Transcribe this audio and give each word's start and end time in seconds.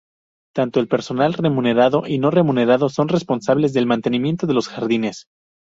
Tanto 0.55 0.79
el 0.79 0.87
personal 0.87 1.35
remunerado 1.35 2.07
y 2.07 2.17
no 2.17 2.31
remunerado 2.31 2.89
son 2.89 3.07
responsables 3.07 3.71
del 3.71 3.85
mantenimiento 3.85 4.47
de 4.47 4.55
los 4.55 4.67
jardines. 4.67 5.27